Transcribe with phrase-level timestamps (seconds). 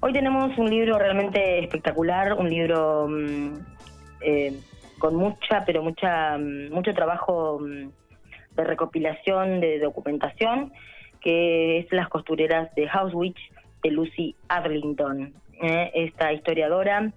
[0.00, 3.54] Hoy tenemos un libro realmente espectacular, un libro mm,
[4.20, 4.60] eh,
[4.98, 7.88] con mucha, pero mucha, mm, mucho trabajo mm,
[8.56, 10.72] de recopilación, de documentación,
[11.20, 13.38] que es Las costureras de Housewitch
[13.82, 15.34] de Lucy Arlington.
[15.62, 15.90] ¿eh?
[15.94, 17.10] esta historiadora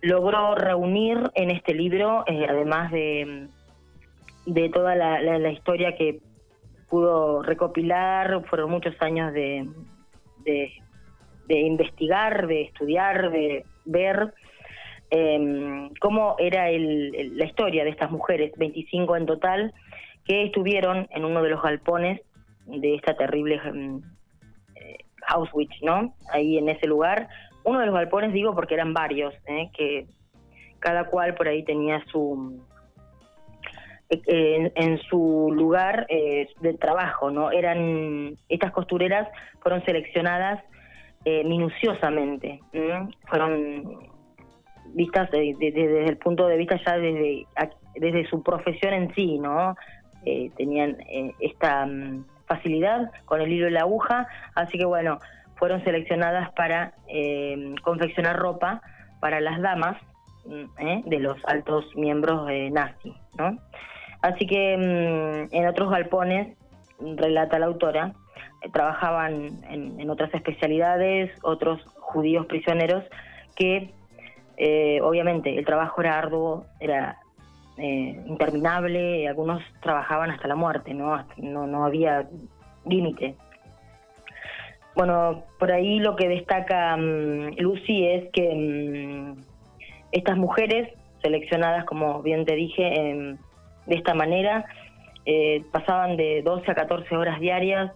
[0.00, 3.48] logró reunir en este libro, eh, además de,
[4.46, 6.20] de toda la, historia que
[6.88, 9.68] pudo recopilar, fueron muchos años de,
[10.44, 10.72] de,
[11.60, 14.32] investigar, de estudiar, de ver
[15.10, 19.74] em, cómo era la historia de estas mujeres, 25 en total,
[20.24, 22.20] que estuvieron en uno de los galpones
[22.66, 24.02] de esta terrible um,
[25.26, 26.14] Housewitch, ¿no?
[26.32, 27.28] Ahí en ese lugar.
[27.64, 29.70] Uno de los galpones, digo, porque eran varios, ¿eh?
[29.76, 30.06] que
[30.80, 32.60] cada cual por ahí tenía su
[34.10, 37.50] eh, en, su lugar eh, de trabajo, ¿no?
[37.50, 39.28] Eran estas costureras
[39.60, 40.62] fueron seleccionadas
[41.24, 42.60] minuciosamente,
[43.28, 44.10] fueron
[44.94, 47.46] vistas desde el punto de vista ya desde
[47.94, 49.76] desde su profesión en sí, ¿no?
[50.56, 50.96] tenían
[51.40, 55.18] esta mm, facilidad con el hilo y la aguja, así que bueno,
[55.56, 58.82] fueron seleccionadas para eh, confeccionar ropa
[59.20, 59.96] para las damas
[60.78, 61.02] ¿eh?
[61.06, 63.56] de los altos miembros de nazi, ¿no?
[64.22, 66.56] Así que mm, en otros galpones,
[66.98, 68.12] relata la autora, eh,
[68.72, 73.04] trabajaban en, otras especialidades, otros judíos prisioneros
[73.56, 73.92] que
[75.02, 77.18] obviamente el trabajo era arduo, era
[77.78, 82.28] eh, interminable, algunos trabajaban hasta la muerte, no, no, no había
[82.84, 83.34] límite.
[84.94, 89.40] Bueno, por ahí lo que destaca mm, Lucy es que mm,
[90.12, 90.90] estas mujeres
[91.22, 93.38] seleccionadas, como bien te dije,
[93.86, 94.66] de esta manera,
[95.24, 97.92] eh, pasaban de 12 a 14 horas diarias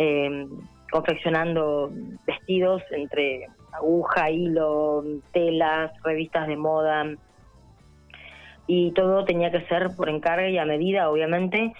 [0.00, 0.48] em,
[0.90, 1.92] confeccionando
[2.26, 7.04] vestidos entre aguja, hilo, telas, revistas de moda,
[8.66, 11.74] y todo tenía que ser por encargo y a medida, obviamente,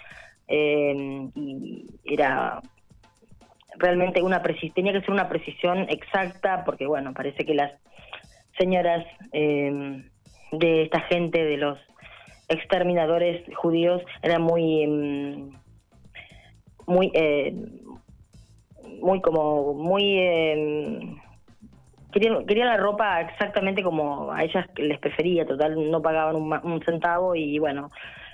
[0.49, 2.61] eh, y era
[3.79, 7.73] realmente una tenía que ser una precisión exacta, porque bueno, parece que las
[8.59, 10.05] señoras eh,
[10.53, 11.79] de esta gente, de los
[12.49, 15.51] exterminadores judíos, eran muy, em,
[16.87, 17.55] muy, eh,
[19.01, 21.17] muy como, muy em,
[22.13, 27.35] querían, querían la ropa exactamente como a ellas les prefería, total, no pagaban un, centavo
[27.35, 27.91] y bueno.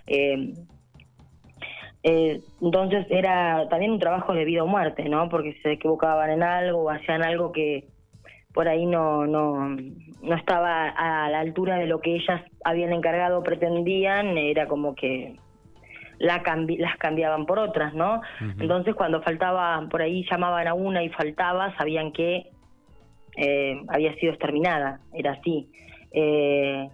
[0.07, 0.55] Eh,
[2.03, 5.29] eh, entonces era también un trabajo de vida o muerte, ¿no?
[5.29, 7.89] Porque se equivocaban en algo o hacían algo que
[8.55, 9.77] por ahí no, no,
[10.23, 15.37] no estaba a la altura de lo que ellas habían encargado pretendían, era como que
[16.19, 16.43] la
[16.79, 18.21] las cambiaban por otras, ¿no?
[18.59, 22.51] Entonces cuando faltaba, por ahí llamaban a una y faltaba, sabían que
[23.37, 25.69] eh, había sido exterminada, era así.
[26.13, 26.89] Eh,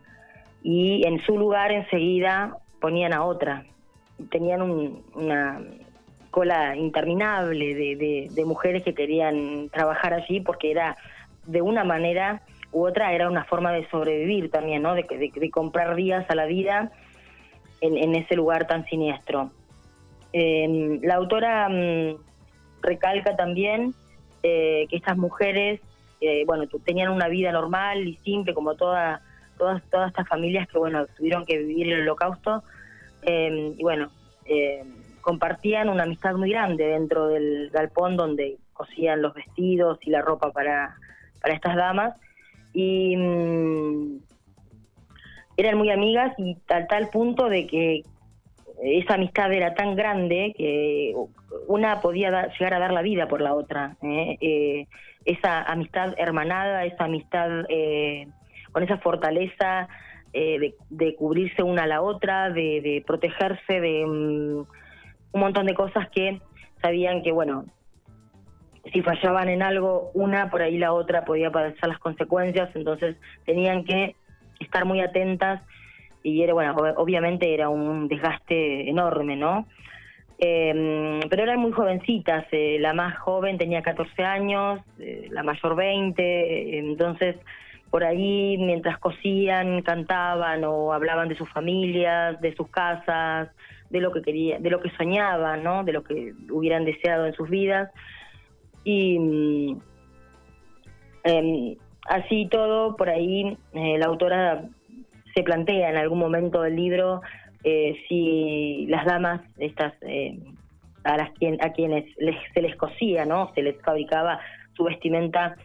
[0.62, 3.64] y en su lugar enseguida ponían a otra.
[4.30, 5.60] Tenían una
[6.30, 10.96] cola interminable de, mujeres que querían trabajar allí porque era
[11.46, 14.94] de una manera u otra, era una forma de sobrevivir también, ¿no?
[14.94, 16.90] de, comprar días a la vida
[17.82, 19.50] en, ese lugar tan siniestro.
[20.32, 22.16] Eh, la autora mm,
[22.80, 23.94] recalca también
[24.42, 25.80] que estas mujeres
[26.46, 29.22] bueno, tenían una vida normal y simple como toda,
[29.58, 32.62] todas, todas estas familias que, bueno, tuvieron que vivir el holocausto.
[33.22, 34.10] Em, y bueno,
[34.44, 40.22] em, compartían una amistad muy grande dentro del galpón donde cosían los vestidos y la
[40.22, 40.96] ropa para,
[41.40, 42.18] para estas damas.
[42.72, 44.18] Y mm,
[45.62, 48.02] eran muy amigas y tal tal punto de que
[48.82, 51.14] esa amistad era tan grande que
[51.68, 53.96] una podía llegar a dar la vida por la otra.
[54.02, 54.36] ¿eh?
[54.40, 54.86] Eh,
[55.24, 58.26] esa amistad hermanada, esa amistad eh,
[58.72, 59.88] con esa fortaleza
[60.32, 64.66] de, cubrirse una a la otra, de, protegerse de mm,
[65.32, 66.40] un montón de cosas que
[66.80, 67.66] sabían que, bueno,
[68.92, 73.84] si fallaban en algo, una, por ahí la otra podía padecer las consecuencias, entonces tenían
[73.84, 74.16] que
[74.62, 75.62] estar muy atentas
[76.22, 79.66] y era, bueno, obviamente era un desgaste enorme, ¿no?
[80.38, 85.76] Eh, pero eran muy jovencitas, eh, la más joven tenía 14 años, eh, la mayor
[85.76, 87.36] 20, entonces
[87.90, 93.50] por ahí mientras cosían, cantaban o hablaban de sus familias, de sus casas,
[93.90, 95.84] de lo que querían, de lo que soñaban, ¿no?
[95.84, 97.90] De lo que hubieran deseado en sus vidas.
[98.82, 99.80] Y mm,
[101.24, 101.76] em,
[102.08, 104.64] así todo, por ahí la autora
[105.34, 107.22] se plantea en algún momento del libro
[107.64, 110.38] eh, si las damas estas eh,
[111.04, 114.40] a las quien, a quienes les, se les cosía no se les fabricaba
[114.74, 115.56] su vestimenta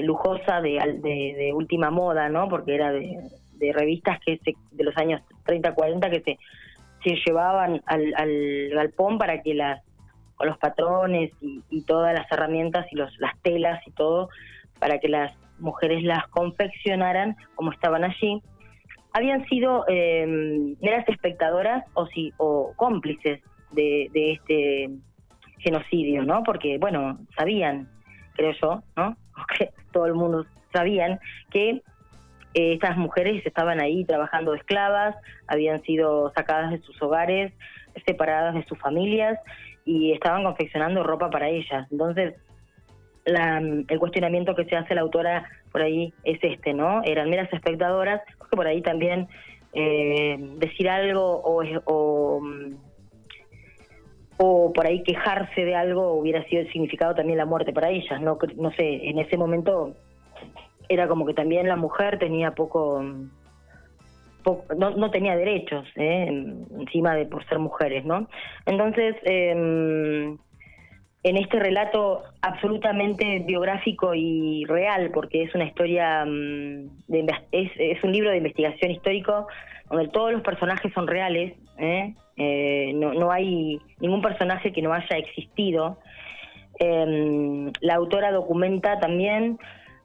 [0.00, 2.48] lujosa de, de, última moda, ¿no?
[2.48, 3.18] Porque era de,
[3.74, 4.40] revistas que
[4.70, 6.38] de los años 30, 40 que se,
[7.04, 9.82] se llevaban al, al galpón para que las
[10.34, 14.28] con los patrones y, todas las herramientas y los, las telas y todo
[14.80, 15.32] para que las
[15.62, 18.42] mujeres las confeccionaran como estaban allí
[19.12, 20.26] habían sido eh,
[20.80, 23.40] meras espectadoras o sí o cómplices
[23.72, 24.90] de, de este
[25.58, 26.42] genocidio, ¿no?
[26.42, 27.88] Porque, bueno, sabían,
[28.34, 29.16] creo yo, ¿no?
[29.58, 31.20] Que todo el mundo sabían
[31.50, 31.82] que
[32.54, 35.16] eh, estas mujeres estaban ahí trabajando esclavas,
[35.46, 37.52] habían sido sacadas de sus hogares,
[38.06, 39.38] separadas de sus familias
[39.84, 41.86] y estaban confeccionando ropa para ellas.
[41.90, 42.34] Entonces,
[43.24, 47.02] la, el cuestionamiento que se hace la autora por ahí es este, ¿no?
[47.04, 49.28] Eran meras espectadoras, porque por ahí también
[49.72, 52.40] eh, decir algo o, o
[54.38, 58.20] o por ahí quejarse de algo hubiera sido el significado también la muerte para ellas,
[58.20, 59.94] no no sé, en ese momento
[60.88, 63.02] era como que también la mujer tenía poco,
[64.76, 66.26] no, no, tenía derechos ¿eh?
[66.78, 68.28] encima de por ser mujeres, ¿no?
[68.66, 70.38] Entonces, em,
[71.24, 78.12] en este relato absolutamente biográfico y real, porque es una historia, mm, de, es, un
[78.12, 79.46] libro de investigación histórico
[79.88, 82.14] donde todos los personajes son reales, ¿eh?
[82.36, 85.98] Eh, no, no, hay ningún personaje que no haya existido.
[86.78, 89.58] Em, la autora documenta también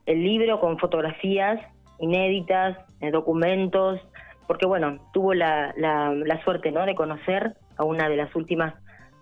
[0.05, 1.59] el libro con fotografías
[1.99, 3.99] inéditas, eh, documentos,
[4.47, 6.85] porque bueno, tuvo la, la, suerte ¿no?
[6.85, 8.73] de conocer a una de las últimas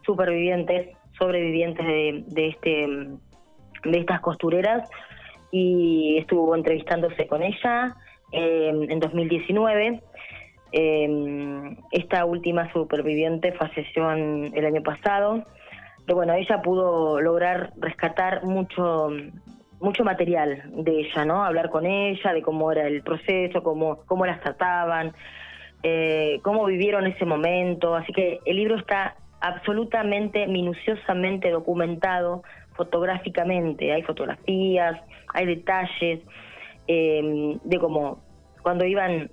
[0.06, 2.88] supervivientes, sobrevivientes de, de, este,
[3.90, 4.90] de estas costureras
[5.52, 7.96] y estuvo entrevistándose con ella
[8.32, 10.02] em, en 2019
[10.78, 15.42] eh, esta última superviviente falleció el año pasado,
[16.06, 19.10] pero bueno, ella pudo lograr rescatar mucho
[19.80, 21.44] mucho material de ella, ¿no?
[21.44, 25.14] Hablar con ella, de cómo era el proceso, cómo, cómo las trataban,
[25.84, 27.96] eh, cómo vivieron ese momento.
[27.96, 29.16] Así que el libro está
[29.48, 32.44] absolutamente, minuciosamente documentado
[32.74, 33.94] fotográficamente.
[33.94, 35.00] Hay fotografías,
[35.34, 36.22] hay detalles
[36.88, 38.20] eh, de cómo
[38.62, 39.30] cuando iban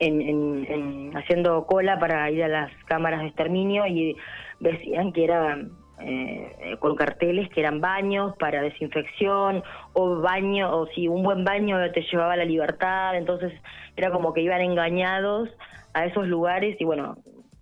[0.00, 4.16] en, haciendo cola para ir a las cámaras de exterminio y
[4.60, 9.64] decían que eran eh, con carteles que eran baños para desinfección
[9.94, 13.52] o baño o si un buen baño te llevaba a la libertad entonces
[13.96, 15.48] era como que iban engañados
[15.94, 17.16] a esos lugares y bueno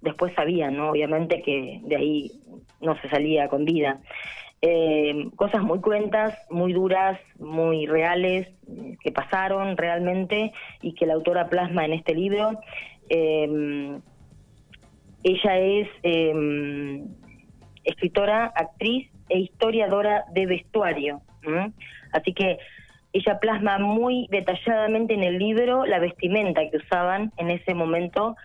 [0.07, 2.33] después sabían no obviamente que de ahí
[2.81, 4.01] no se salía con vida
[4.63, 8.49] eh, cosas muy cuentas, muy duras, muy reales,
[9.03, 12.59] que pasaron realmente y que la autora plasma en este libro.
[13.09, 13.99] Eh,
[15.23, 17.05] ella es eh,
[17.85, 21.21] escritora, actriz e historiadora de vestuario.
[22.13, 22.59] Así que
[23.13, 28.37] ella plasma muy detalladamente en el libro la vestimenta que usaban en ese momento,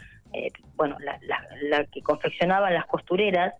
[0.75, 3.53] bueno, la, que confeccionaban las costureras,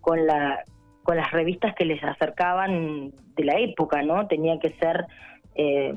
[0.00, 0.62] con la
[1.02, 4.26] con las revistas que les acercaban de la época, ¿no?
[4.28, 5.06] Tenía que ser
[5.54, 5.94] eh,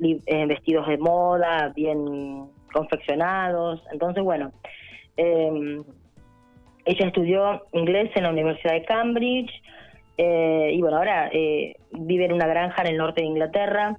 [0.00, 3.82] eh, vestidos de moda, bien confeccionados.
[3.92, 4.52] Entonces, bueno,
[5.16, 5.82] em,
[6.84, 9.50] ella estudió inglés en la Universidad de Cambridge
[10.18, 11.30] eh, y bueno, ahora
[11.92, 13.96] vive en una granja en el norte de Inglaterra.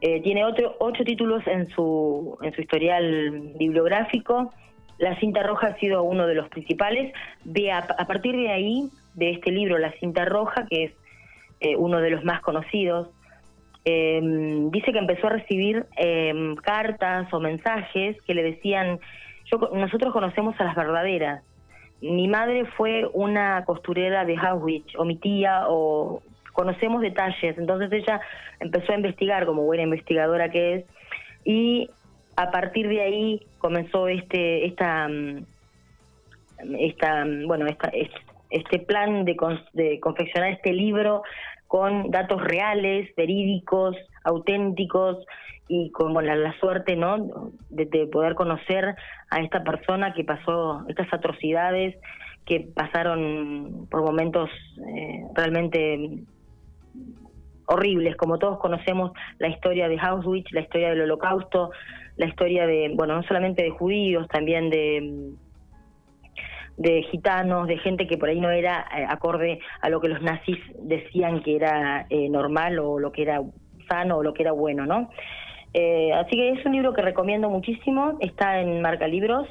[0.00, 4.52] Tiene otro, ocho títulos en su, en su historial bibliográfico.
[4.98, 7.12] La cinta roja ha sido uno de los principales.
[7.44, 10.92] De a, partir de ahí, de este libro, La cinta roja, que es
[11.60, 13.08] eh, uno de los más conocidos,
[13.84, 18.98] em, dice que empezó a recibir em, cartas o mensajes que le decían,
[19.50, 21.44] yo, nosotros conocemos a las verdaderas.
[22.00, 26.22] Mi madre fue una costurera de Auschwitz, o mi tía, o
[26.58, 27.56] conocemos detalles.
[27.56, 28.20] Entonces ella
[28.58, 30.84] empezó a investigar, como buena investigadora que es,
[31.44, 31.88] y
[32.34, 35.44] a partir de ahí comenzó este esta mm,
[36.80, 37.92] esta mm, bueno esta,
[38.50, 39.36] este plan de,
[40.00, 41.22] confeccionar este libro
[41.68, 45.24] con datos reales, verídicos, auténticos
[45.68, 48.96] y con la, suerte no de, poder conocer
[49.30, 51.94] a esta persona que pasó estas atrocidades
[52.46, 54.50] que pasaron por momentos
[54.88, 56.24] eh, realmente
[57.66, 61.70] horribles como todos conocemos la historia de Auschwitz la historia del Holocausto
[62.18, 65.30] la historia de, bueno, no solamente de judíos, también de,
[66.76, 70.20] de gitanos, de gente que por ahí no era eh, acorde a lo que los
[70.20, 73.40] nazis decían que era eh, normal o lo que era
[73.88, 75.10] sano o lo que era bueno, ¿no?
[75.74, 79.46] Eh, así que es un libro que recomiendo muchísimo, está en Marca Libros,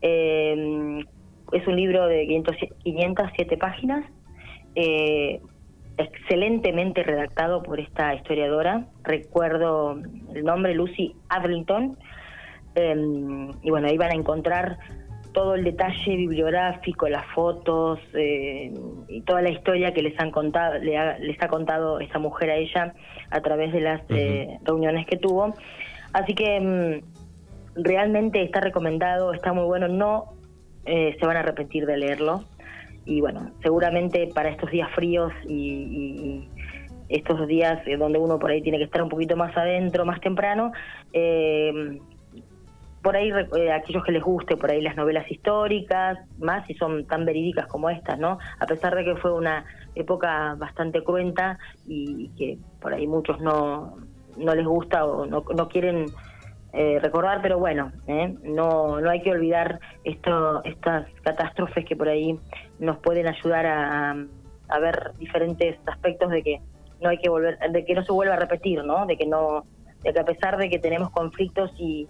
[0.00, 4.04] es un libro de 500, 507 páginas,
[5.98, 8.86] excelentemente redactado por esta historiadora.
[9.02, 10.00] Recuerdo
[10.34, 11.98] el nombre, Lucy Adlington.
[12.74, 14.78] Em, y bueno, ahí van a encontrar
[15.32, 18.72] todo el detalle bibliográfico, las fotos eh,
[19.08, 22.56] y toda la historia que les han contado, le les ha contado esa mujer a
[22.56, 22.94] ella
[23.30, 25.54] a través de las eh, reuniones que tuvo.
[26.12, 27.02] Así que em,
[27.74, 30.32] realmente está recomendado, está muy bueno, no
[30.86, 32.44] eh, se van a arrepentir de leerlo.
[33.08, 36.46] Y bueno, seguramente para estos días fríos y,
[37.08, 40.72] estos días donde uno por ahí tiene que estar un poquito más adentro, más temprano,
[41.14, 41.98] eh,
[43.02, 47.06] por ahí eh, aquellos que les guste por ahí las novelas históricas, más si son
[47.06, 48.38] tan verídicas como estas, ¿no?
[48.58, 53.96] A pesar de que fue una época bastante cruenta y que por ahí muchos no,
[54.36, 56.04] no les gusta o no, no quieren
[56.72, 58.34] eh, recordar, pero bueno, ¿eh?
[58.42, 62.38] no, no hay que olvidar esto, estas catástrofes que por ahí
[62.78, 64.10] nos pueden ayudar a,
[64.68, 66.60] a, ver diferentes aspectos de que
[67.00, 69.06] no hay que volver, de que no se vuelva a repetir, ¿no?
[69.06, 69.64] De que no,
[70.02, 72.06] de que a pesar de que tenemos conflictos y,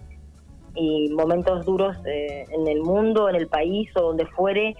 [0.75, 4.75] y momentos duros eh, en el mundo, en el país o donde fuere,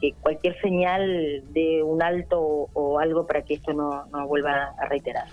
[0.00, 4.74] que cualquier señal de un alto o, o algo para que esto no, no vuelva
[4.78, 5.26] a reiterar.